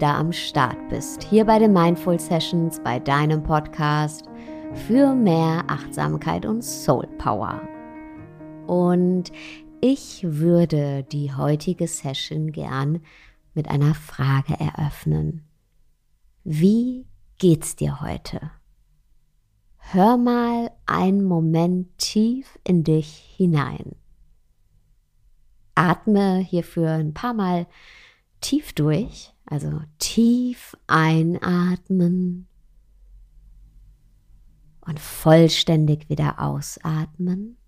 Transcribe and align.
wieder 0.00 0.16
am 0.16 0.32
Start 0.32 0.88
bist. 0.88 1.22
Hier 1.24 1.44
bei 1.44 1.58
den 1.58 1.74
Mindful 1.74 2.18
Sessions, 2.18 2.80
bei 2.82 2.98
deinem 2.98 3.42
Podcast 3.42 4.24
für 4.72 5.14
mehr 5.14 5.62
Achtsamkeit 5.66 6.46
und 6.46 6.64
Soul 6.64 7.06
Power. 7.18 7.60
Und 8.66 9.24
ich 9.82 10.22
würde 10.24 11.04
die 11.12 11.34
heutige 11.34 11.86
Session 11.86 12.50
gern 12.50 13.02
mit 13.52 13.68
einer 13.68 13.94
Frage 13.94 14.58
eröffnen. 14.58 15.46
Wie 16.44 17.06
geht's 17.36 17.76
dir 17.76 18.00
heute? 18.00 18.52
Hör 19.76 20.16
mal 20.16 20.70
einen 20.86 21.24
Moment 21.24 21.98
tief 21.98 22.58
in 22.64 22.84
dich 22.84 23.34
hinein. 23.36 23.96
Atme 25.74 26.38
hierfür 26.38 26.88
ein 26.88 27.12
paar 27.12 27.34
Mal 27.34 27.66
tief 28.40 28.72
durch, 28.72 29.34
also 29.50 29.82
tief 29.98 30.76
einatmen 30.86 32.46
und 34.80 35.00
vollständig 35.00 36.08
wieder 36.08 36.40
ausatmen. 36.40 37.58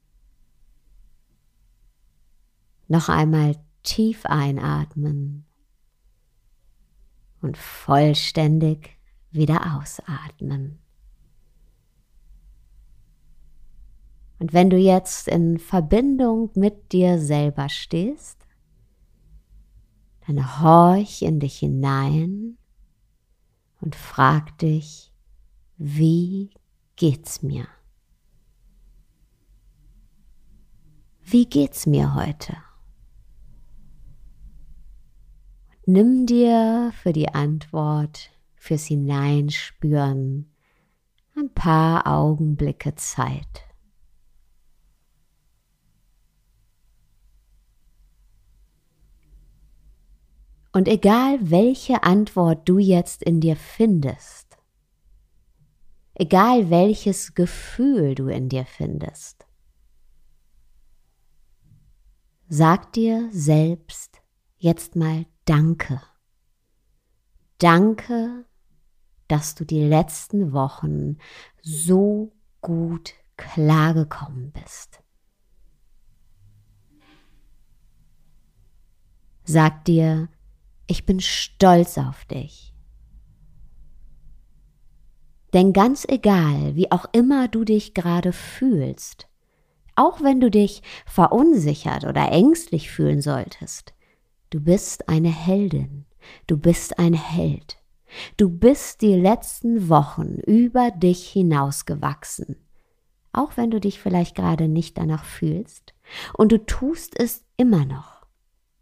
Noch 2.86 3.08
einmal 3.08 3.56
tief 3.82 4.24
einatmen 4.26 5.44
und 7.40 7.58
vollständig 7.58 8.96
wieder 9.32 9.76
ausatmen. 9.76 10.78
Und 14.38 14.52
wenn 14.52 14.70
du 14.70 14.76
jetzt 14.76 15.26
in 15.26 15.58
Verbindung 15.58 16.50
mit 16.54 16.92
dir 16.92 17.18
selber 17.18 17.68
stehst, 17.68 18.41
dann 20.26 20.60
horch 20.62 21.22
in 21.22 21.40
dich 21.40 21.58
hinein 21.58 22.58
und 23.80 23.94
frag 23.96 24.56
dich, 24.58 25.12
wie 25.76 26.50
geht's 26.96 27.42
mir? 27.42 27.66
Wie 31.20 31.46
geht's 31.46 31.86
mir 31.86 32.14
heute? 32.14 32.56
nimm 35.86 36.26
dir 36.26 36.92
für 36.94 37.12
die 37.12 37.28
Antwort, 37.28 38.30
fürs 38.54 38.86
Hineinspüren 38.86 40.52
ein 41.36 41.52
paar 41.54 42.06
Augenblicke 42.06 42.94
Zeit. 42.94 43.64
Und 50.72 50.88
egal 50.88 51.38
welche 51.50 52.02
Antwort 52.02 52.68
du 52.68 52.78
jetzt 52.78 53.22
in 53.22 53.40
dir 53.40 53.56
findest, 53.56 54.56
egal 56.14 56.70
welches 56.70 57.34
Gefühl 57.34 58.14
du 58.14 58.28
in 58.28 58.48
dir 58.48 58.64
findest, 58.64 59.46
sag 62.48 62.92
dir 62.94 63.28
selbst 63.32 64.22
jetzt 64.56 64.96
mal 64.96 65.26
Danke. 65.44 66.00
Danke, 67.58 68.44
dass 69.26 69.54
du 69.56 69.64
die 69.64 69.82
letzten 69.82 70.52
Wochen 70.52 71.18
so 71.62 72.32
gut 72.60 73.14
klargekommen 73.36 74.52
bist. 74.52 75.02
Sag 79.44 79.84
dir, 79.84 80.28
ich 80.86 81.06
bin 81.06 81.20
stolz 81.20 81.98
auf 81.98 82.24
dich. 82.26 82.72
Denn 85.52 85.72
ganz 85.72 86.06
egal, 86.08 86.76
wie 86.76 86.90
auch 86.90 87.06
immer 87.12 87.48
du 87.48 87.64
dich 87.64 87.94
gerade 87.94 88.32
fühlst, 88.32 89.28
auch 89.96 90.22
wenn 90.22 90.40
du 90.40 90.50
dich 90.50 90.82
verunsichert 91.04 92.04
oder 92.04 92.32
ängstlich 92.32 92.90
fühlen 92.90 93.20
solltest, 93.20 93.92
du 94.50 94.60
bist 94.60 95.08
eine 95.08 95.28
Heldin, 95.28 96.06
du 96.46 96.56
bist 96.56 96.98
ein 96.98 97.14
Held. 97.14 97.78
Du 98.36 98.50
bist 98.50 99.00
die 99.00 99.14
letzten 99.14 99.88
Wochen 99.88 100.34
über 100.46 100.90
dich 100.90 101.28
hinausgewachsen, 101.28 102.56
auch 103.32 103.56
wenn 103.56 103.70
du 103.70 103.80
dich 103.80 104.00
vielleicht 104.00 104.34
gerade 104.34 104.68
nicht 104.68 104.98
danach 104.98 105.24
fühlst, 105.24 105.94
und 106.34 106.52
du 106.52 106.58
tust 106.64 107.18
es 107.18 107.44
immer 107.56 107.84
noch. 107.86 108.21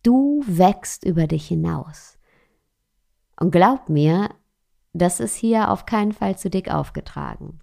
Du 0.03 0.43
wächst 0.47 1.05
über 1.05 1.27
dich 1.27 1.47
hinaus. 1.47 2.19
Und 3.39 3.51
glaub 3.51 3.89
mir, 3.89 4.31
das 4.93 5.21
ist 5.21 5.37
hier 5.37 5.71
auf 5.71 5.87
keinen 5.87 6.13
Fall 6.13 6.39
zu 6.39 6.51
dick 6.51 6.71
aufgetragen. 6.71 7.61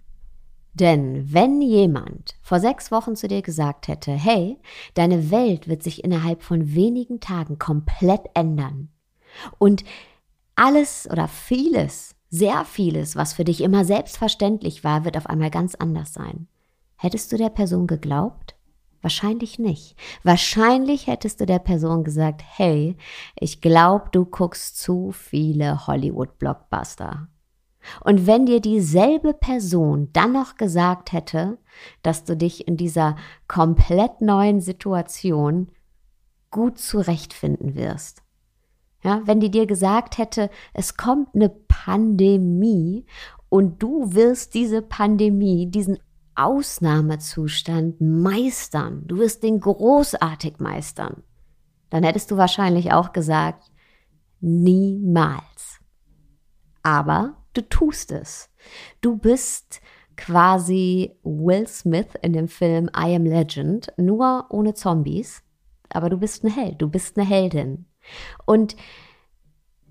Denn 0.74 1.32
wenn 1.32 1.60
jemand 1.60 2.36
vor 2.40 2.60
sechs 2.60 2.92
Wochen 2.92 3.16
zu 3.16 3.26
dir 3.26 3.42
gesagt 3.42 3.88
hätte, 3.88 4.12
hey, 4.12 4.58
deine 4.94 5.30
Welt 5.30 5.66
wird 5.66 5.82
sich 5.82 6.04
innerhalb 6.04 6.42
von 6.42 6.74
wenigen 6.74 7.20
Tagen 7.20 7.58
komplett 7.58 8.22
ändern 8.34 8.88
und 9.58 9.84
alles 10.54 11.08
oder 11.10 11.26
vieles, 11.26 12.14
sehr 12.30 12.64
vieles, 12.64 13.16
was 13.16 13.32
für 13.32 13.44
dich 13.44 13.60
immer 13.60 13.84
selbstverständlich 13.84 14.84
war, 14.84 15.04
wird 15.04 15.16
auf 15.16 15.26
einmal 15.26 15.50
ganz 15.50 15.74
anders 15.74 16.12
sein. 16.12 16.46
Hättest 16.96 17.32
du 17.32 17.36
der 17.36 17.50
Person 17.50 17.86
geglaubt? 17.86 18.57
Wahrscheinlich 19.00 19.58
nicht. 19.58 19.96
Wahrscheinlich 20.24 21.06
hättest 21.06 21.40
du 21.40 21.46
der 21.46 21.60
Person 21.60 22.02
gesagt, 22.02 22.42
hey, 22.44 22.96
ich 23.38 23.60
glaube, 23.60 24.08
du 24.10 24.24
guckst 24.24 24.78
zu 24.78 25.12
viele 25.12 25.86
Hollywood-Blockbuster. 25.86 27.28
Und 28.00 28.26
wenn 28.26 28.46
dir 28.46 28.60
dieselbe 28.60 29.34
Person 29.34 30.10
dann 30.12 30.32
noch 30.32 30.56
gesagt 30.56 31.12
hätte, 31.12 31.58
dass 32.02 32.24
du 32.24 32.36
dich 32.36 32.66
in 32.66 32.76
dieser 32.76 33.16
komplett 33.46 34.20
neuen 34.20 34.60
Situation 34.60 35.70
gut 36.50 36.78
zurechtfinden 36.78 37.74
wirst. 37.74 38.22
Ja, 39.02 39.22
wenn 39.24 39.38
die 39.38 39.50
dir 39.50 39.66
gesagt 39.66 40.18
hätte, 40.18 40.50
es 40.74 40.96
kommt 40.96 41.34
eine 41.34 41.50
Pandemie 41.50 43.06
und 43.48 43.82
du 43.82 44.12
wirst 44.12 44.54
diese 44.54 44.82
Pandemie, 44.82 45.70
diesen 45.70 45.98
Ausnahmezustand 46.38 48.00
meistern. 48.00 49.02
Du 49.06 49.18
wirst 49.18 49.42
den 49.42 49.60
großartig 49.60 50.58
meistern. 50.58 51.22
Dann 51.90 52.04
hättest 52.04 52.30
du 52.30 52.36
wahrscheinlich 52.36 52.92
auch 52.92 53.12
gesagt, 53.12 53.70
niemals. 54.40 55.80
Aber 56.82 57.44
du 57.54 57.62
tust 57.62 58.12
es. 58.12 58.50
Du 59.00 59.16
bist 59.16 59.80
quasi 60.16 61.16
Will 61.22 61.66
Smith 61.66 62.08
in 62.22 62.32
dem 62.32 62.48
Film 62.48 62.90
I 62.96 63.14
Am 63.14 63.24
Legend, 63.24 63.92
nur 63.96 64.46
ohne 64.50 64.74
Zombies. 64.74 65.42
Aber 65.90 66.10
du 66.10 66.18
bist 66.18 66.44
ein 66.44 66.52
Held, 66.52 66.82
du 66.82 66.88
bist 66.88 67.18
eine 67.18 67.26
Heldin. 67.26 67.86
Und 68.44 68.76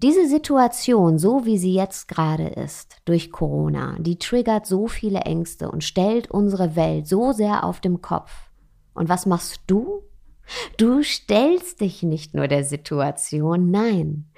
diese 0.03 0.27
Situation, 0.27 1.17
so 1.17 1.45
wie 1.45 1.57
sie 1.57 1.73
jetzt 1.73 2.07
gerade 2.07 2.47
ist, 2.47 2.97
durch 3.05 3.31
Corona, 3.31 3.95
die 3.99 4.19
triggert 4.19 4.65
so 4.65 4.87
viele 4.87 5.21
Ängste 5.21 5.71
und 5.71 5.83
stellt 5.83 6.29
unsere 6.29 6.75
Welt 6.75 7.07
so 7.07 7.31
sehr 7.31 7.63
auf 7.63 7.79
dem 7.79 8.01
Kopf. 8.01 8.31
Und 8.93 9.09
was 9.09 9.25
machst 9.25 9.61
du? 9.67 10.03
Du 10.77 11.03
stellst 11.03 11.81
dich 11.81 12.03
nicht 12.03 12.33
nur 12.33 12.47
der 12.47 12.63
Situation, 12.63 13.71
nein, 13.71 14.29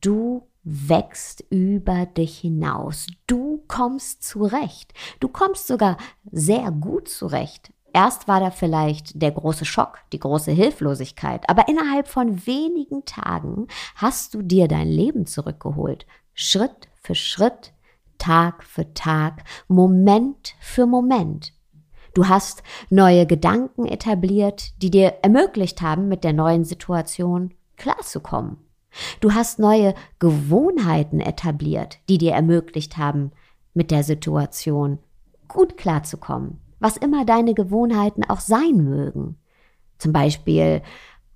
du 0.00 0.48
wächst 0.64 1.44
über 1.50 2.06
dich 2.06 2.38
hinaus. 2.38 3.06
Du 3.28 3.62
kommst 3.68 4.24
zurecht. 4.24 4.92
Du 5.20 5.28
kommst 5.28 5.68
sogar 5.68 5.96
sehr 6.32 6.72
gut 6.72 7.08
zurecht. 7.08 7.72
Erst 7.96 8.28
war 8.28 8.40
da 8.40 8.50
vielleicht 8.50 9.22
der 9.22 9.30
große 9.30 9.64
Schock, 9.64 10.00
die 10.12 10.18
große 10.18 10.52
Hilflosigkeit, 10.52 11.48
aber 11.48 11.66
innerhalb 11.66 12.08
von 12.08 12.46
wenigen 12.46 13.06
Tagen 13.06 13.68
hast 13.94 14.34
du 14.34 14.42
dir 14.42 14.68
dein 14.68 14.88
Leben 14.88 15.24
zurückgeholt. 15.24 16.04
Schritt 16.34 16.88
für 17.00 17.14
Schritt, 17.14 17.72
Tag 18.18 18.64
für 18.64 18.92
Tag, 18.92 19.44
Moment 19.66 20.56
für 20.60 20.84
Moment. 20.84 21.54
Du 22.12 22.28
hast 22.28 22.62
neue 22.90 23.24
Gedanken 23.24 23.86
etabliert, 23.86 24.74
die 24.82 24.90
dir 24.90 25.14
ermöglicht 25.22 25.80
haben, 25.80 26.06
mit 26.08 26.22
der 26.22 26.34
neuen 26.34 26.66
Situation 26.66 27.54
klarzukommen. 27.78 28.58
Du 29.22 29.32
hast 29.32 29.58
neue 29.58 29.94
Gewohnheiten 30.18 31.20
etabliert, 31.20 31.96
die 32.10 32.18
dir 32.18 32.32
ermöglicht 32.32 32.98
haben, 32.98 33.32
mit 33.72 33.90
der 33.90 34.04
Situation 34.04 34.98
gut 35.48 35.78
klarzukommen 35.78 36.60
was 36.78 36.96
immer 36.96 37.24
deine 37.24 37.54
Gewohnheiten 37.54 38.24
auch 38.24 38.40
sein 38.40 38.76
mögen. 38.76 39.36
Zum 39.98 40.12
Beispiel 40.12 40.82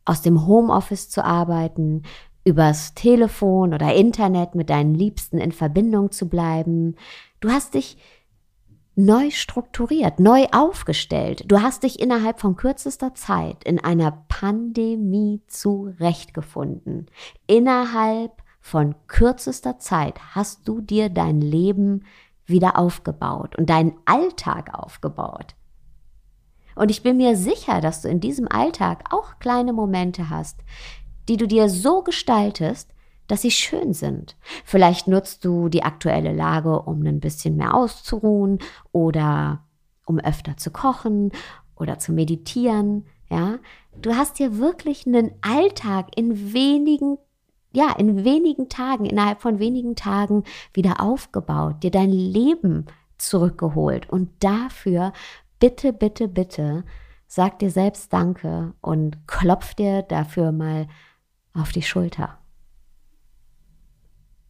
aus 0.04 0.22
dem 0.22 0.46
Homeoffice 0.46 1.08
zu 1.08 1.24
arbeiten, 1.24 2.02
übers 2.44 2.94
Telefon 2.94 3.74
oder 3.74 3.94
Internet 3.94 4.54
mit 4.54 4.70
deinen 4.70 4.94
Liebsten 4.94 5.38
in 5.38 5.52
Verbindung 5.52 6.10
zu 6.10 6.28
bleiben. 6.28 6.96
Du 7.40 7.50
hast 7.50 7.74
dich 7.74 7.96
neu 8.96 9.30
strukturiert, 9.30 10.20
neu 10.20 10.46
aufgestellt. 10.52 11.44
Du 11.46 11.62
hast 11.62 11.84
dich 11.84 12.00
innerhalb 12.00 12.40
von 12.40 12.56
kürzester 12.56 13.14
Zeit 13.14 13.64
in 13.64 13.82
einer 13.82 14.24
Pandemie 14.28 15.42
zurechtgefunden. 15.46 17.06
Innerhalb 17.46 18.42
von 18.60 18.94
kürzester 19.06 19.78
Zeit 19.78 20.34
hast 20.34 20.68
du 20.68 20.80
dir 20.80 21.08
dein 21.08 21.40
Leben 21.40 22.04
wieder 22.50 22.78
aufgebaut 22.78 23.56
und 23.56 23.70
deinen 23.70 23.94
Alltag 24.04 24.70
aufgebaut. 24.72 25.54
Und 26.76 26.90
ich 26.90 27.02
bin 27.02 27.16
mir 27.16 27.36
sicher, 27.36 27.80
dass 27.80 28.02
du 28.02 28.08
in 28.08 28.20
diesem 28.20 28.48
Alltag 28.48 29.04
auch 29.10 29.38
kleine 29.38 29.72
Momente 29.72 30.30
hast, 30.30 30.60
die 31.28 31.36
du 31.36 31.46
dir 31.46 31.68
so 31.68 32.02
gestaltest, 32.02 32.92
dass 33.26 33.42
sie 33.42 33.50
schön 33.50 33.92
sind. 33.92 34.36
Vielleicht 34.64 35.06
nutzt 35.06 35.44
du 35.44 35.68
die 35.68 35.84
aktuelle 35.84 36.32
Lage, 36.32 36.82
um 36.82 37.04
ein 37.06 37.20
bisschen 37.20 37.56
mehr 37.56 37.74
auszuruhen 37.74 38.58
oder 38.92 39.64
um 40.04 40.18
öfter 40.18 40.56
zu 40.56 40.70
kochen 40.70 41.30
oder 41.76 41.98
zu 41.98 42.12
meditieren. 42.12 43.06
Ja, 43.30 43.58
du 44.00 44.16
hast 44.16 44.40
dir 44.40 44.58
wirklich 44.58 45.06
einen 45.06 45.32
Alltag 45.42 46.08
in 46.16 46.52
wenigen 46.52 47.18
ja, 47.72 47.92
in 47.98 48.24
wenigen 48.24 48.68
Tagen, 48.68 49.04
innerhalb 49.04 49.40
von 49.40 49.58
wenigen 49.58 49.94
Tagen 49.94 50.44
wieder 50.72 51.00
aufgebaut, 51.00 51.82
dir 51.82 51.90
dein 51.90 52.10
Leben 52.10 52.86
zurückgeholt. 53.18 54.08
Und 54.10 54.30
dafür 54.40 55.12
bitte, 55.58 55.92
bitte, 55.92 56.26
bitte, 56.26 56.84
sag 57.26 57.58
dir 57.60 57.70
selbst 57.70 58.12
Danke 58.12 58.74
und 58.80 59.28
klopf 59.28 59.74
dir 59.74 60.02
dafür 60.02 60.52
mal 60.52 60.88
auf 61.54 61.70
die 61.72 61.82
Schulter. 61.82 62.38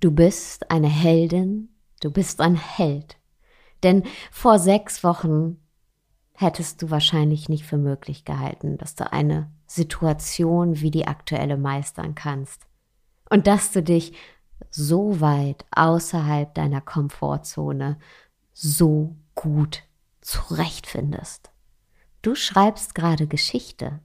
Du 0.00 0.10
bist 0.10 0.70
eine 0.70 0.88
Heldin, 0.88 1.68
du 2.00 2.10
bist 2.10 2.40
ein 2.40 2.54
Held. 2.54 3.18
Denn 3.82 4.04
vor 4.30 4.58
sechs 4.58 5.04
Wochen 5.04 5.58
hättest 6.32 6.80
du 6.80 6.90
wahrscheinlich 6.90 7.50
nicht 7.50 7.66
für 7.66 7.76
möglich 7.76 8.24
gehalten, 8.24 8.78
dass 8.78 8.94
du 8.94 9.12
eine 9.12 9.50
Situation 9.66 10.80
wie 10.80 10.90
die 10.90 11.06
aktuelle 11.06 11.58
meistern 11.58 12.14
kannst. 12.14 12.69
Und 13.30 13.46
dass 13.46 13.72
du 13.72 13.82
dich 13.82 14.12
so 14.70 15.20
weit 15.20 15.64
außerhalb 15.74 16.54
deiner 16.54 16.80
Komfortzone 16.80 17.98
so 18.52 19.16
gut 19.34 19.84
zurechtfindest. 20.20 21.50
Du 22.22 22.34
schreibst 22.34 22.94
gerade 22.94 23.26
Geschichte. 23.26 24.00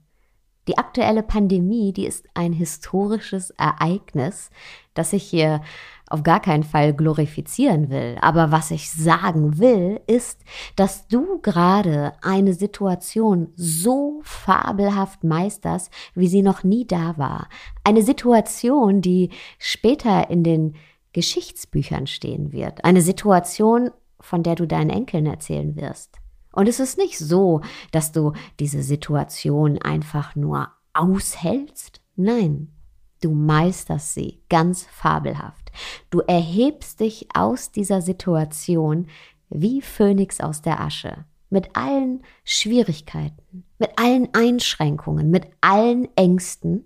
Die 0.68 0.78
aktuelle 0.78 1.22
Pandemie, 1.22 1.92
die 1.92 2.06
ist 2.06 2.26
ein 2.34 2.52
historisches 2.52 3.50
Ereignis, 3.50 4.50
das 4.94 5.12
ich 5.12 5.22
hier 5.24 5.60
auf 6.08 6.22
gar 6.22 6.40
keinen 6.40 6.62
Fall 6.62 6.94
glorifizieren 6.94 7.90
will. 7.90 8.16
Aber 8.20 8.52
was 8.52 8.70
ich 8.70 8.90
sagen 8.90 9.58
will, 9.58 10.00
ist, 10.06 10.40
dass 10.76 11.08
du 11.08 11.40
gerade 11.40 12.12
eine 12.22 12.54
Situation 12.54 13.48
so 13.56 14.20
fabelhaft 14.22 15.24
meisterst, 15.24 15.90
wie 16.14 16.28
sie 16.28 16.42
noch 16.42 16.62
nie 16.62 16.86
da 16.86 17.18
war. 17.18 17.48
Eine 17.84 18.02
Situation, 18.02 19.00
die 19.00 19.30
später 19.58 20.30
in 20.30 20.44
den 20.44 20.74
Geschichtsbüchern 21.12 22.06
stehen 22.06 22.52
wird. 22.52 22.84
Eine 22.84 23.02
Situation, 23.02 23.90
von 24.20 24.42
der 24.42 24.54
du 24.54 24.66
deinen 24.66 24.90
Enkeln 24.90 25.26
erzählen 25.26 25.74
wirst. 25.76 26.16
Und 26.52 26.68
es 26.68 26.80
ist 26.80 26.98
nicht 26.98 27.18
so, 27.18 27.60
dass 27.90 28.12
du 28.12 28.32
diese 28.60 28.82
Situation 28.82 29.78
einfach 29.78 30.36
nur 30.36 30.68
aushältst. 30.94 32.00
Nein, 32.16 32.75
du 33.20 33.30
meisterst 33.30 34.14
sie 34.14 34.42
ganz 34.48 34.84
fabelhaft. 34.84 35.72
Du 36.10 36.20
erhebst 36.20 37.00
dich 37.00 37.28
aus 37.34 37.72
dieser 37.72 38.02
Situation 38.02 39.08
wie 39.48 39.80
Phönix 39.80 40.40
aus 40.40 40.62
der 40.62 40.80
Asche. 40.80 41.24
Mit 41.48 41.76
allen 41.76 42.22
Schwierigkeiten, 42.44 43.64
mit 43.78 43.90
allen 43.96 44.28
Einschränkungen, 44.34 45.30
mit 45.30 45.46
allen 45.60 46.08
Ängsten 46.16 46.84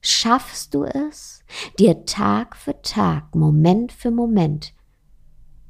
schaffst 0.00 0.74
du 0.74 0.84
es, 0.84 1.40
dir 1.78 2.04
Tag 2.04 2.56
für 2.56 2.80
Tag, 2.82 3.34
Moment 3.34 3.92
für 3.92 4.10
Moment 4.10 4.72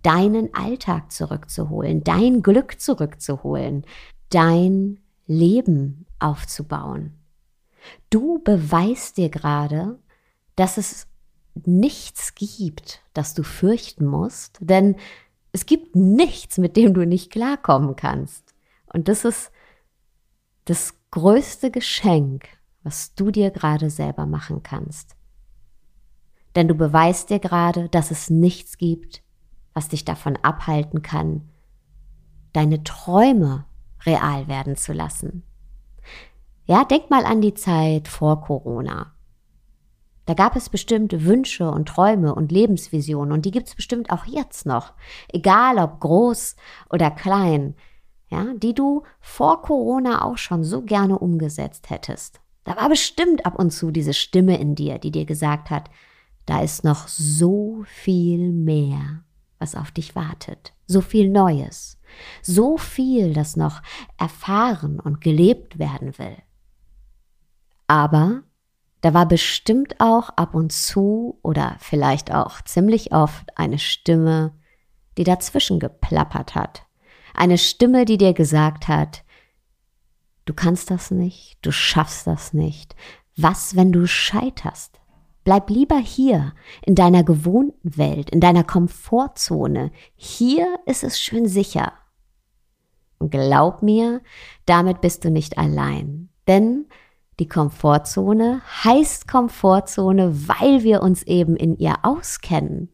deinen 0.06 0.54
Alltag 0.54 1.10
zurückzuholen, 1.10 2.04
dein 2.04 2.40
Glück 2.40 2.80
zurückzuholen, 2.80 3.84
dein 4.30 5.00
Leben 5.26 6.06
aufzubauen. 6.20 7.14
Du 8.10 8.40
beweist 8.42 9.16
dir 9.16 9.28
gerade, 9.28 9.98
dass 10.56 10.78
es 10.78 11.06
nichts 11.64 12.34
gibt, 12.34 13.02
das 13.14 13.34
du 13.34 13.42
fürchten 13.42 14.06
musst, 14.06 14.58
denn 14.60 14.96
es 15.52 15.66
gibt 15.66 15.96
nichts, 15.96 16.58
mit 16.58 16.76
dem 16.76 16.92
du 16.92 17.06
nicht 17.06 17.30
klarkommen 17.30 17.96
kannst. 17.96 18.54
Und 18.92 19.08
das 19.08 19.24
ist 19.24 19.50
das 20.66 20.94
größte 21.10 21.70
Geschenk, 21.70 22.46
was 22.82 23.14
du 23.14 23.30
dir 23.30 23.50
gerade 23.50 23.88
selber 23.90 24.26
machen 24.26 24.62
kannst. 24.62 25.16
Denn 26.54 26.68
du 26.68 26.74
beweist 26.74 27.30
dir 27.30 27.38
gerade, 27.38 27.88
dass 27.88 28.10
es 28.10 28.30
nichts 28.30 28.78
gibt, 28.78 29.22
was 29.72 29.88
dich 29.88 30.04
davon 30.04 30.36
abhalten 30.36 31.02
kann, 31.02 31.50
deine 32.52 32.82
Träume 32.82 33.66
real 34.04 34.48
werden 34.48 34.76
zu 34.76 34.92
lassen. 34.92 35.42
Ja, 36.66 36.84
denk 36.84 37.10
mal 37.10 37.24
an 37.24 37.40
die 37.40 37.54
Zeit 37.54 38.08
vor 38.08 38.40
Corona. 38.42 39.12
Da 40.24 40.34
gab 40.34 40.56
es 40.56 40.68
bestimmt 40.68 41.24
Wünsche 41.24 41.70
und 41.70 41.88
Träume 41.88 42.34
und 42.34 42.50
Lebensvisionen 42.50 43.32
und 43.32 43.44
die 43.44 43.52
gibt 43.52 43.68
es 43.68 43.76
bestimmt 43.76 44.10
auch 44.10 44.24
jetzt 44.24 44.66
noch, 44.66 44.92
egal 45.32 45.78
ob 45.78 46.00
groß 46.00 46.56
oder 46.90 47.12
klein, 47.12 47.76
ja, 48.28 48.46
die 48.56 48.74
du 48.74 49.04
vor 49.20 49.62
Corona 49.62 50.24
auch 50.24 50.36
schon 50.38 50.64
so 50.64 50.82
gerne 50.82 51.16
umgesetzt 51.18 51.90
hättest. 51.90 52.40
Da 52.64 52.76
war 52.76 52.88
bestimmt 52.88 53.46
ab 53.46 53.56
und 53.56 53.70
zu 53.70 53.92
diese 53.92 54.14
Stimme 54.14 54.58
in 54.58 54.74
dir, 54.74 54.98
die 54.98 55.12
dir 55.12 55.24
gesagt 55.24 55.70
hat, 55.70 55.88
da 56.46 56.60
ist 56.60 56.82
noch 56.82 57.06
so 57.06 57.84
viel 57.86 58.50
mehr 58.50 59.22
was 59.58 59.74
auf 59.74 59.90
dich 59.90 60.14
wartet. 60.14 60.74
So 60.86 61.00
viel 61.00 61.30
Neues. 61.30 61.98
So 62.42 62.76
viel, 62.76 63.32
das 63.32 63.56
noch 63.56 63.82
erfahren 64.18 65.00
und 65.00 65.20
gelebt 65.20 65.78
werden 65.78 66.18
will. 66.18 66.36
Aber 67.86 68.42
da 69.00 69.14
war 69.14 69.26
bestimmt 69.26 69.96
auch 70.00 70.30
ab 70.30 70.54
und 70.54 70.72
zu 70.72 71.38
oder 71.42 71.76
vielleicht 71.78 72.34
auch 72.34 72.60
ziemlich 72.62 73.12
oft 73.12 73.56
eine 73.56 73.78
Stimme, 73.78 74.52
die 75.16 75.24
dazwischen 75.24 75.78
geplappert 75.78 76.54
hat. 76.54 76.86
Eine 77.34 77.58
Stimme, 77.58 78.04
die 78.04 78.18
dir 78.18 78.32
gesagt 78.32 78.88
hat, 78.88 79.22
du 80.44 80.54
kannst 80.54 80.90
das 80.90 81.10
nicht, 81.10 81.58
du 81.62 81.70
schaffst 81.70 82.26
das 82.26 82.52
nicht. 82.52 82.96
Was, 83.36 83.76
wenn 83.76 83.92
du 83.92 84.06
scheiterst? 84.06 84.98
Bleib 85.44 85.70
lieber 85.70 85.98
hier, 85.98 86.54
in 86.82 86.96
deiner 86.96 87.22
gewohnten 87.22 87.96
Welt, 87.96 88.30
in 88.30 88.40
deiner 88.40 88.64
Komfortzone. 88.64 89.92
Hier 90.16 90.80
ist 90.86 91.04
es 91.04 91.20
schön 91.20 91.46
sicher. 91.46 91.92
Und 93.18 93.30
glaub 93.30 93.82
mir, 93.82 94.22
damit 94.64 95.00
bist 95.00 95.24
du 95.24 95.30
nicht 95.30 95.56
allein. 95.56 96.30
Denn 96.48 96.86
die 97.38 97.48
Komfortzone 97.48 98.62
heißt 98.84 99.28
Komfortzone, 99.28 100.48
weil 100.48 100.82
wir 100.82 101.02
uns 101.02 101.22
eben 101.24 101.56
in 101.56 101.76
ihr 101.76 101.96
auskennen. 102.02 102.90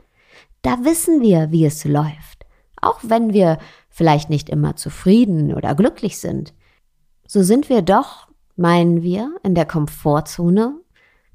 Da 0.63 0.85
wissen 0.85 1.21
wir, 1.21 1.53
wie 1.53 1.65
es 1.65 1.85
läuft. 1.85 2.47
Auch 2.81 2.99
wenn 3.03 3.33
wir 3.33 3.59
vielleicht 3.89 4.31
nicht 4.31 4.49
immer 4.49 4.75
zufrieden 4.75 5.55
oder 5.55 5.75
glücklich 5.75 6.19
sind. 6.19 6.55
So 7.27 7.43
sind 7.43 7.69
wir 7.69 7.83
doch, 7.83 8.29
meinen 8.57 9.03
wir, 9.03 9.37
in 9.45 9.55
der 9.55 9.67
Komfortzone 9.67 10.81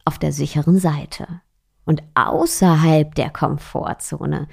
auf 0.04 0.20
der 0.20 0.34
sicheren 0.34 0.78
Seite. 0.78 1.42
Und 1.86 2.04
außerhalb 2.16 3.16
der 3.16 3.30
Komfortzone, 3.30 4.48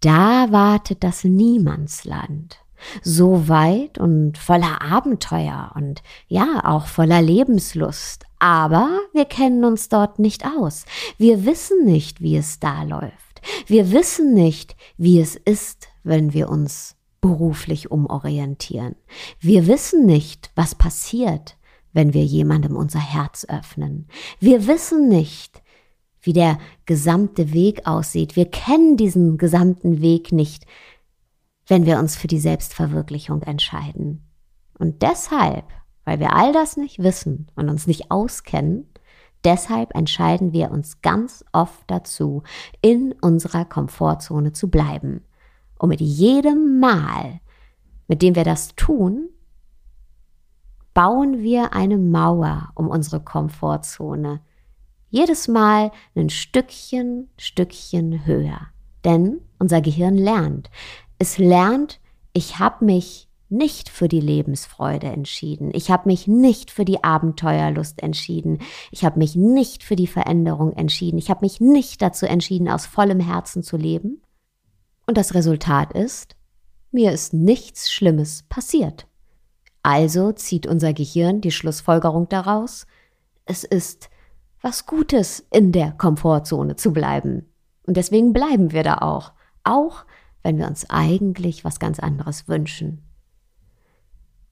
da 0.00 0.52
wartet 0.52 1.02
das 1.02 1.24
Niemandsland. 1.24 2.63
So 3.02 3.48
weit 3.48 3.98
und 3.98 4.38
voller 4.38 4.82
Abenteuer 4.82 5.72
und 5.74 6.02
ja, 6.28 6.62
auch 6.64 6.86
voller 6.86 7.22
Lebenslust. 7.22 8.24
Aber 8.38 9.00
wir 9.12 9.24
kennen 9.24 9.64
uns 9.64 9.88
dort 9.88 10.18
nicht 10.18 10.44
aus. 10.44 10.84
Wir 11.18 11.46
wissen 11.46 11.84
nicht, 11.84 12.20
wie 12.20 12.36
es 12.36 12.60
da 12.60 12.82
läuft. 12.82 13.40
Wir 13.66 13.92
wissen 13.92 14.34
nicht, 14.34 14.76
wie 14.96 15.20
es 15.20 15.36
ist, 15.36 15.88
wenn 16.02 16.32
wir 16.32 16.48
uns 16.48 16.96
beruflich 17.20 17.90
umorientieren. 17.90 18.96
Wir 19.40 19.66
wissen 19.66 20.04
nicht, 20.04 20.50
was 20.54 20.74
passiert, 20.74 21.56
wenn 21.94 22.12
wir 22.12 22.24
jemandem 22.24 22.76
unser 22.76 23.00
Herz 23.00 23.46
öffnen. 23.48 24.08
Wir 24.40 24.66
wissen 24.66 25.08
nicht, 25.08 25.62
wie 26.20 26.34
der 26.34 26.58
gesamte 26.84 27.52
Weg 27.52 27.86
aussieht. 27.86 28.36
Wir 28.36 28.50
kennen 28.50 28.96
diesen 28.96 29.38
gesamten 29.38 30.02
Weg 30.02 30.32
nicht, 30.32 30.66
wenn 31.66 31.86
wir 31.86 31.98
uns 31.98 32.16
für 32.16 32.26
die 32.26 32.38
Selbstverwirklichung 32.38 33.42
entscheiden. 33.42 34.24
Und 34.78 35.02
deshalb, 35.02 35.64
weil 36.04 36.20
wir 36.20 36.34
all 36.34 36.52
das 36.52 36.76
nicht 36.76 37.02
wissen 37.02 37.50
und 37.54 37.68
uns 37.68 37.86
nicht 37.86 38.10
auskennen, 38.10 38.86
deshalb 39.44 39.94
entscheiden 39.94 40.52
wir 40.52 40.70
uns 40.70 41.00
ganz 41.00 41.44
oft 41.52 41.84
dazu, 41.86 42.42
in 42.80 43.14
unserer 43.20 43.64
Komfortzone 43.64 44.52
zu 44.52 44.70
bleiben, 44.70 45.22
um 45.78 45.88
mit 45.88 46.00
jedem 46.00 46.80
Mal, 46.80 47.40
mit 48.08 48.22
dem 48.22 48.34
wir 48.34 48.44
das 48.44 48.74
tun, 48.74 49.30
bauen 50.94 51.40
wir 51.42 51.72
eine 51.72 51.98
Mauer 51.98 52.70
um 52.74 52.88
unsere 52.88 53.20
Komfortzone. 53.20 54.40
Jedes 55.10 55.48
Mal 55.48 55.90
ein 56.14 56.30
Stückchen, 56.30 57.28
Stückchen 57.36 58.24
höher. 58.24 58.68
Denn 59.04 59.40
unser 59.58 59.80
Gehirn 59.80 60.16
lernt. 60.16 60.70
Es 61.18 61.38
lernt, 61.38 62.00
ich 62.32 62.58
habe 62.58 62.84
mich 62.84 63.28
nicht 63.48 63.88
für 63.88 64.08
die 64.08 64.20
Lebensfreude 64.20 65.06
entschieden. 65.06 65.70
Ich 65.72 65.90
habe 65.90 66.08
mich 66.08 66.26
nicht 66.26 66.70
für 66.70 66.84
die 66.84 67.04
Abenteuerlust 67.04 68.02
entschieden. 68.02 68.58
Ich 68.90 69.04
habe 69.04 69.18
mich 69.18 69.36
nicht 69.36 69.84
für 69.84 69.96
die 69.96 70.06
Veränderung 70.06 70.72
entschieden. 70.72 71.18
Ich 71.18 71.30
habe 71.30 71.40
mich 71.42 71.60
nicht 71.60 72.02
dazu 72.02 72.26
entschieden, 72.26 72.68
aus 72.68 72.86
vollem 72.86 73.20
Herzen 73.20 73.62
zu 73.62 73.76
leben. 73.76 74.22
Und 75.06 75.16
das 75.16 75.34
Resultat 75.34 75.92
ist, 75.92 76.36
mir 76.90 77.12
ist 77.12 77.32
nichts 77.32 77.92
Schlimmes 77.92 78.44
passiert. 78.48 79.06
Also 79.82 80.32
zieht 80.32 80.66
unser 80.66 80.92
Gehirn 80.92 81.40
die 81.40 81.50
Schlussfolgerung 81.50 82.28
daraus, 82.28 82.86
es 83.44 83.64
ist 83.64 84.08
was 84.62 84.86
Gutes, 84.86 85.46
in 85.50 85.72
der 85.72 85.92
Komfortzone 85.92 86.76
zu 86.76 86.92
bleiben. 86.92 87.46
Und 87.86 87.98
deswegen 87.98 88.32
bleiben 88.32 88.72
wir 88.72 88.82
da 88.82 88.98
auch, 88.98 89.32
auch 89.62 90.06
wenn 90.44 90.58
wir 90.58 90.68
uns 90.68 90.88
eigentlich 90.88 91.64
was 91.64 91.80
ganz 91.80 91.98
anderes 91.98 92.46
wünschen. 92.46 93.02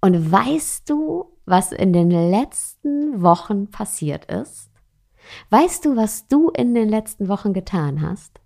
Und 0.00 0.32
weißt 0.32 0.90
du, 0.90 1.26
was 1.44 1.70
in 1.70 1.92
den 1.92 2.10
letzten 2.10 3.22
Wochen 3.22 3.70
passiert 3.70 4.24
ist? 4.24 4.70
Weißt 5.50 5.84
du, 5.84 5.94
was 5.94 6.26
du 6.26 6.50
in 6.50 6.74
den 6.74 6.88
letzten 6.88 7.28
Wochen 7.28 7.52
getan 7.52 8.00
hast? 8.00 8.40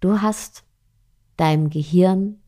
Du 0.00 0.20
hast 0.20 0.64
deinem 1.36 1.70
Gehirn 1.70 2.40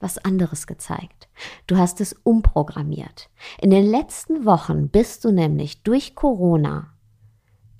was 0.00 0.18
anderes 0.18 0.66
gezeigt. 0.66 1.28
Du 1.66 1.76
hast 1.76 2.00
es 2.00 2.14
umprogrammiert. 2.24 3.30
In 3.60 3.70
den 3.70 3.84
letzten 3.84 4.46
Wochen 4.46 4.88
bist 4.88 5.24
du 5.24 5.30
nämlich 5.30 5.82
durch 5.82 6.14
Corona 6.14 6.94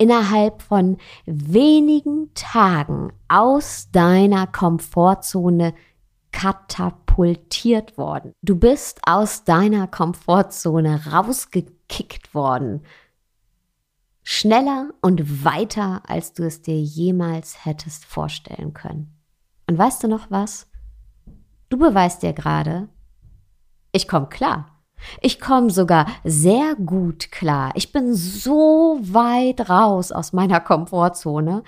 innerhalb 0.01 0.63
von 0.63 0.97
wenigen 1.27 2.33
Tagen 2.33 3.13
aus 3.27 3.91
deiner 3.91 4.47
Komfortzone 4.47 5.75
katapultiert 6.31 7.99
worden. 7.99 8.33
Du 8.41 8.55
bist 8.55 8.99
aus 9.05 9.43
deiner 9.43 9.85
Komfortzone 9.85 11.11
rausgekickt 11.11 12.33
worden. 12.33 12.81
Schneller 14.23 14.89
und 15.01 15.45
weiter, 15.45 16.01
als 16.07 16.33
du 16.33 16.47
es 16.47 16.63
dir 16.63 16.81
jemals 16.81 17.63
hättest 17.63 18.03
vorstellen 18.05 18.73
können. 18.73 19.15
Und 19.67 19.77
weißt 19.77 20.01
du 20.01 20.07
noch 20.07 20.31
was? 20.31 20.67
Du 21.69 21.77
beweist 21.77 22.23
dir 22.23 22.33
gerade, 22.33 22.89
ich 23.91 24.07
komme 24.07 24.29
klar. 24.29 24.70
Ich 25.21 25.39
komme 25.39 25.69
sogar 25.69 26.07
sehr 26.23 26.75
gut 26.75 27.31
klar. 27.31 27.71
Ich 27.75 27.91
bin 27.91 28.13
so 28.13 28.99
weit 29.01 29.69
raus 29.69 30.11
aus 30.11 30.33
meiner 30.33 30.59
Komfortzone 30.59 31.63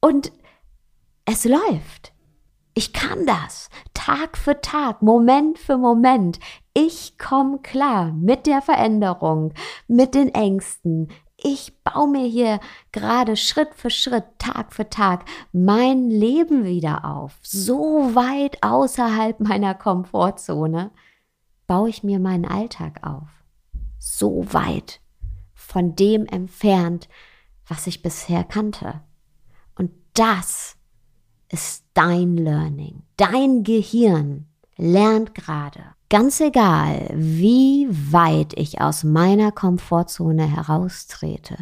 und 0.00 0.32
es 1.24 1.44
läuft. 1.44 2.12
Ich 2.74 2.92
kann 2.92 3.24
das. 3.26 3.68
Tag 3.94 4.36
für 4.36 4.60
Tag, 4.60 5.00
Moment 5.00 5.58
für 5.58 5.78
Moment. 5.78 6.40
Ich 6.74 7.18
komme 7.18 7.58
klar 7.60 8.12
mit 8.12 8.46
der 8.46 8.60
Veränderung, 8.60 9.54
mit 9.86 10.14
den 10.14 10.34
Ängsten, 10.34 11.08
ich 11.46 11.82
baue 11.82 12.08
mir 12.08 12.26
hier 12.26 12.58
gerade 12.90 13.36
Schritt 13.36 13.74
für 13.74 13.90
Schritt, 13.90 14.24
Tag 14.38 14.72
für 14.72 14.88
Tag 14.88 15.26
mein 15.52 16.08
Leben 16.08 16.64
wieder 16.64 17.04
auf. 17.04 17.38
So 17.42 18.14
weit 18.14 18.62
außerhalb 18.62 19.40
meiner 19.40 19.74
Komfortzone 19.74 20.90
baue 21.66 21.88
ich 21.88 22.02
mir 22.02 22.18
meinen 22.18 22.44
Alltag 22.44 23.00
auf. 23.06 23.28
So 23.98 24.52
weit 24.52 25.00
von 25.54 25.96
dem 25.96 26.26
entfernt, 26.26 27.08
was 27.66 27.86
ich 27.86 28.02
bisher 28.02 28.44
kannte. 28.44 29.00
Und 29.76 29.90
das 30.14 30.76
ist 31.48 31.84
dein 31.94 32.36
Learning. 32.36 33.02
Dein 33.16 33.62
Gehirn 33.62 34.46
lernt 34.76 35.34
gerade 35.34 35.94
Ganz 36.14 36.40
egal, 36.40 37.08
wie 37.12 37.88
weit 37.90 38.52
ich 38.56 38.80
aus 38.80 39.02
meiner 39.02 39.50
Komfortzone 39.50 40.46
heraustrete, 40.46 41.56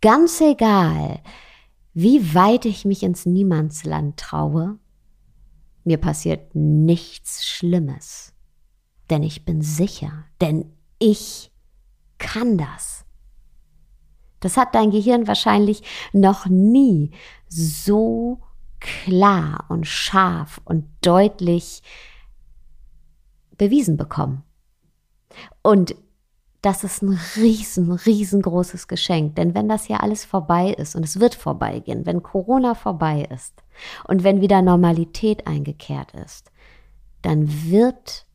ganz 0.00 0.40
egal, 0.40 1.18
wie 1.92 2.32
weit 2.32 2.66
ich 2.66 2.84
mich 2.84 3.02
ins 3.02 3.26
Niemandsland 3.26 4.16
traue, 4.16 4.78
mir 5.82 5.96
passiert 5.96 6.54
nichts 6.54 7.46
Schlimmes. 7.46 8.32
Denn 9.10 9.22
ich 9.22 9.44
bin 9.44 9.62
sicher, 9.62 10.24
denn 10.40 10.72
ich 10.98 11.52
kann 12.18 12.58
das. 12.58 13.04
Das 14.40 14.56
hat 14.56 14.74
dein 14.74 14.90
Gehirn 14.90 15.26
wahrscheinlich 15.26 15.82
noch 16.12 16.46
nie 16.46 17.12
so 17.48 18.40
klar 18.80 19.64
und 19.68 19.86
scharf 19.86 20.60
und 20.64 20.86
deutlich 21.00 21.82
bewiesen 23.56 23.96
bekommen. 23.96 24.42
Und 25.62 25.96
das 26.62 26.84
ist 26.84 27.02
ein 27.02 27.18
riesen, 27.36 27.92
riesengroßes 27.92 28.88
Geschenk. 28.88 29.36
Denn 29.36 29.54
wenn 29.54 29.68
das 29.68 29.88
ja 29.88 29.98
alles 29.98 30.24
vorbei 30.24 30.70
ist 30.70 30.96
und 30.96 31.04
es 31.04 31.20
wird 31.20 31.34
vorbeigehen, 31.34 32.06
wenn 32.06 32.22
Corona 32.22 32.74
vorbei 32.74 33.26
ist 33.32 33.62
und 34.04 34.24
wenn 34.24 34.40
wieder 34.40 34.62
Normalität 34.62 35.46
eingekehrt 35.46 36.12
ist, 36.14 36.50
dann 37.22 37.48
wird 37.70 38.25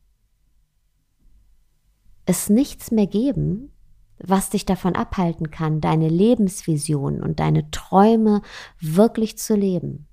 es 2.26 2.48
nichts 2.48 2.90
mehr 2.90 3.06
geben, 3.06 3.72
was 4.18 4.50
dich 4.50 4.64
davon 4.64 4.94
abhalten 4.94 5.50
kann, 5.50 5.80
deine 5.80 6.08
Lebensvision 6.08 7.22
und 7.22 7.40
deine 7.40 7.70
Träume 7.70 8.42
wirklich 8.80 9.38
zu 9.38 9.56
leben. 9.56 10.06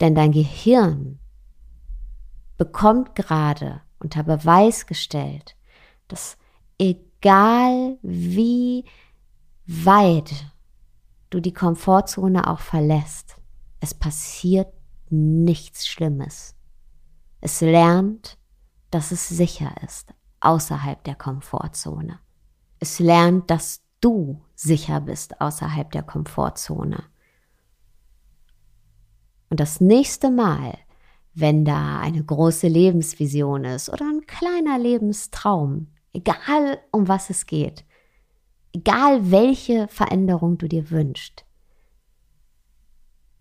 Denn 0.00 0.14
dein 0.14 0.32
Gehirn 0.32 1.18
bekommt 2.56 3.14
gerade 3.14 3.80
unter 3.98 4.22
Beweis 4.22 4.86
gestellt, 4.86 5.56
dass 6.08 6.36
egal 6.78 7.98
wie 8.02 8.84
weit 9.66 10.52
du 11.30 11.40
die 11.40 11.54
Komfortzone 11.54 12.46
auch 12.48 12.60
verlässt, 12.60 13.36
es 13.80 13.94
passiert 13.94 14.68
nichts 15.08 15.86
Schlimmes. 15.86 16.54
Es 17.40 17.60
lernt, 17.60 18.38
dass 18.90 19.10
es 19.10 19.28
sicher 19.28 19.74
ist 19.82 20.14
außerhalb 20.44 21.02
der 21.04 21.14
Komfortzone. 21.14 22.18
Es 22.78 22.98
lernt, 22.98 23.50
dass 23.50 23.82
du 24.00 24.42
sicher 24.54 25.00
bist 25.00 25.40
außerhalb 25.40 25.90
der 25.90 26.02
Komfortzone. 26.02 27.04
Und 29.50 29.60
das 29.60 29.80
nächste 29.80 30.30
Mal, 30.30 30.76
wenn 31.34 31.64
da 31.64 32.00
eine 32.00 32.22
große 32.22 32.68
Lebensvision 32.68 33.64
ist 33.64 33.88
oder 33.88 34.04
ein 34.04 34.26
kleiner 34.26 34.78
Lebenstraum, 34.78 35.88
egal 36.12 36.78
um 36.90 37.08
was 37.08 37.30
es 37.30 37.46
geht, 37.46 37.84
egal 38.72 39.30
welche 39.30 39.88
Veränderung 39.88 40.58
du 40.58 40.68
dir 40.68 40.90
wünschst, 40.90 41.44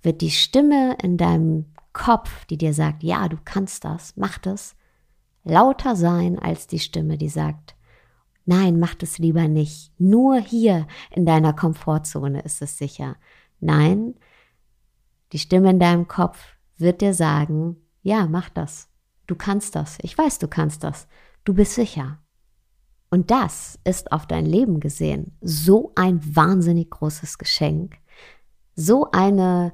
wird 0.02 0.22
die 0.22 0.32
Stimme 0.32 0.98
in 1.02 1.18
deinem 1.18 1.74
Kopf, 1.94 2.46
die 2.46 2.58
dir 2.58 2.74
sagt, 2.74 3.04
ja, 3.04 3.28
du 3.30 3.38
kannst 3.44 3.86
das, 3.86 4.16
mach 4.18 4.38
das, 4.38 4.76
lauter 5.44 5.96
sein 5.96 6.40
als 6.40 6.68
die 6.68 6.80
Stimme, 6.80 7.18
die 7.18 7.30
sagt, 7.30 7.76
nein, 8.46 8.80
mach 8.80 8.96
das 8.96 9.18
lieber 9.18 9.48
nicht. 9.48 9.92
Nur 10.00 10.38
hier 10.40 10.88
in 11.12 11.26
deiner 11.26 11.54
Komfortzone 11.54 12.42
ist 12.42 12.62
es 12.62 12.78
sicher. 12.78 13.16
Nein, 13.60 14.16
die 15.32 15.40
Stimme 15.40 15.72
in 15.72 15.80
deinem 15.80 16.08
Kopf 16.08 16.40
wird 16.78 17.02
dir 17.02 17.14
sagen, 17.14 17.78
ja, 18.02 18.28
mach 18.28 18.50
das. 18.50 18.90
Du 19.28 19.36
kannst 19.36 19.76
das. 19.76 19.98
Ich 20.02 20.18
weiß, 20.18 20.40
du 20.40 20.48
kannst 20.48 20.84
das. 20.84 21.08
Du 21.44 21.54
bist 21.54 21.74
sicher. 21.74 22.20
Und 23.10 23.32
das 23.32 23.80
ist 23.84 24.12
auf 24.12 24.26
dein 24.26 24.46
Leben 24.46 24.80
gesehen 24.80 25.38
so 25.42 25.92
ein 25.96 26.20
wahnsinnig 26.36 26.90
großes 26.90 27.38
Geschenk, 27.38 27.98
so 28.76 29.12
eine 29.12 29.74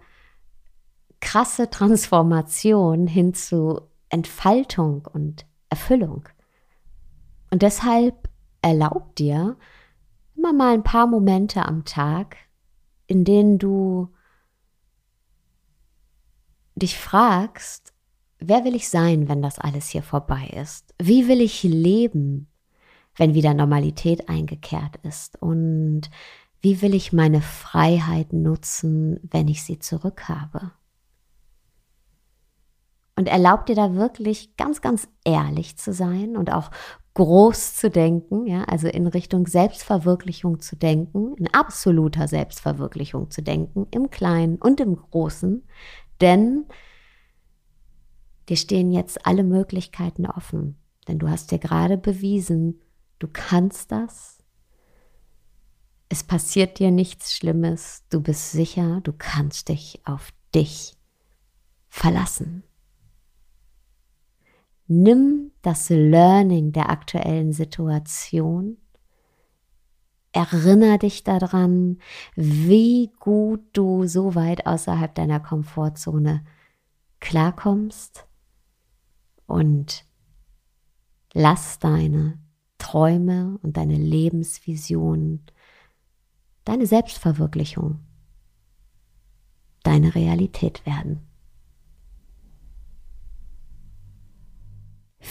krasse 1.21 1.69
Transformation 1.69 3.07
hin 3.07 3.33
zu 3.33 3.81
Entfaltung 4.09 5.07
und 5.11 5.45
Erfüllung. 5.69 6.27
Und 7.51 7.61
deshalb 7.61 8.29
erlaub 8.61 9.15
dir 9.15 9.57
immer 10.35 10.53
mal 10.53 10.73
ein 10.73 10.83
paar 10.83 11.07
Momente 11.07 11.65
am 11.65 11.85
Tag, 11.85 12.37
in 13.07 13.25
denen 13.25 13.57
du 13.57 14.09
dich 16.75 16.97
fragst, 16.97 17.93
wer 18.39 18.63
will 18.63 18.75
ich 18.75 18.89
sein, 18.89 19.27
wenn 19.27 19.41
das 19.41 19.59
alles 19.59 19.89
hier 19.89 20.03
vorbei 20.03 20.47
ist? 20.47 20.93
Wie 20.97 21.27
will 21.27 21.41
ich 21.41 21.63
leben, 21.63 22.47
wenn 23.15 23.33
wieder 23.33 23.53
Normalität 23.53 24.29
eingekehrt 24.29 24.95
ist? 25.03 25.41
Und 25.41 26.09
wie 26.61 26.81
will 26.81 26.93
ich 26.93 27.13
meine 27.13 27.41
Freiheit 27.41 28.33
nutzen, 28.33 29.19
wenn 29.23 29.47
ich 29.47 29.63
sie 29.63 29.79
zurückhabe? 29.79 30.71
Und 33.19 33.27
erlaub 33.27 33.65
dir 33.65 33.75
da 33.75 33.95
wirklich 33.95 34.55
ganz, 34.55 34.79
ganz 34.79 35.09
ehrlich 35.25 35.75
zu 35.75 35.91
sein 35.91 36.37
und 36.37 36.53
auch 36.53 36.71
groß 37.15 37.75
zu 37.75 37.89
denken, 37.89 38.47
ja, 38.47 38.63
also 38.63 38.87
in 38.87 39.07
Richtung 39.07 39.45
Selbstverwirklichung 39.45 40.61
zu 40.61 40.77
denken, 40.77 41.35
in 41.35 41.53
absoluter 41.53 42.29
Selbstverwirklichung 42.29 43.29
zu 43.29 43.41
denken, 43.41 43.87
im 43.91 44.09
Kleinen 44.09 44.55
und 44.55 44.79
im 44.79 44.95
Großen, 44.95 45.67
denn 46.21 46.63
dir 48.47 48.55
stehen 48.55 48.89
jetzt 48.89 49.25
alle 49.25 49.43
Möglichkeiten 49.43 50.25
offen, 50.25 50.77
denn 51.09 51.19
du 51.19 51.27
hast 51.27 51.51
dir 51.51 51.59
gerade 51.59 51.97
bewiesen, 51.97 52.79
du 53.19 53.27
kannst 53.27 53.91
das. 53.91 54.41
Es 56.07 56.23
passiert 56.23 56.79
dir 56.79 56.91
nichts 56.91 57.35
Schlimmes, 57.35 58.05
du 58.09 58.21
bist 58.21 58.53
sicher, 58.53 59.01
du 59.03 59.11
kannst 59.11 59.67
dich 59.67 59.99
auf 60.05 60.29
dich 60.55 60.95
verlassen. 61.89 62.63
Nimm 64.91 65.51
das 65.61 65.89
Learning 65.89 66.71
der 66.71 66.89
aktuellen 66.89 67.53
Situation. 67.53 68.77
Erinner 70.31 70.97
dich 70.97 71.23
daran, 71.23 71.99
wie 72.35 73.11
gut 73.19 73.61
du 73.73 74.07
so 74.07 74.33
weit 74.33 74.65
außerhalb 74.65 75.13
deiner 75.13 75.39
Komfortzone 75.39 76.43
klarkommst 77.19 78.27
und 79.45 80.05
lass 81.33 81.77
deine 81.77 82.39
Träume 82.79 83.59
und 83.61 83.77
deine 83.77 83.95
Lebensvision, 83.95 85.45
deine 86.65 86.87
Selbstverwirklichung, 86.87 87.99
deine 89.83 90.15
Realität 90.15 90.83
werden. 90.87 91.28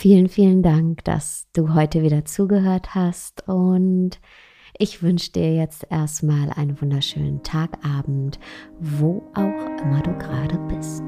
Vielen, 0.01 0.29
vielen 0.29 0.63
Dank, 0.63 1.03
dass 1.03 1.49
du 1.53 1.75
heute 1.75 2.05
wieder 2.05 2.25
zugehört 2.25 2.95
hast 2.95 3.49
und 3.49 4.21
ich 4.79 5.03
wünsche 5.03 5.33
dir 5.33 5.57
jetzt 5.57 5.89
erstmal 5.91 6.51
einen 6.51 6.81
wunderschönen 6.81 7.43
Tagabend, 7.43 8.39
wo 8.79 9.25
auch 9.35 9.83
immer 9.83 10.01
du 10.05 10.17
gerade 10.17 10.57
bist. 10.69 11.03